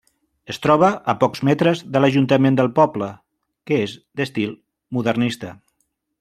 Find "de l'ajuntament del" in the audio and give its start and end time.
1.97-2.71